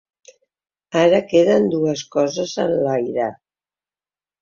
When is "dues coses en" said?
1.75-2.77